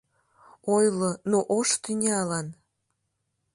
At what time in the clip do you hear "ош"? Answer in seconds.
1.57-1.69